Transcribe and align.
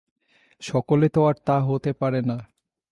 সকলে 0.61 1.07
তো 1.09 1.19
আর 1.25 1.35
তা 1.45 1.57
হতে 1.59 1.91
পারে 1.93 2.19
না। 2.21 2.37